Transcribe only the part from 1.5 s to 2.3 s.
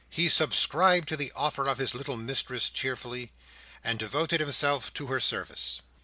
of his little